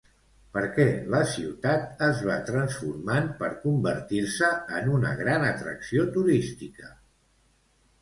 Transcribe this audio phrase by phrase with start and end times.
[0.53, 6.95] Perquè la ciutat es va transformant per convertir-se en una gran atracció turística?